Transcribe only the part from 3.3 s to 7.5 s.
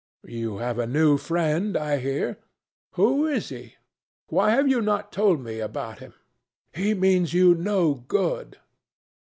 he? Why have you not told me about him? He means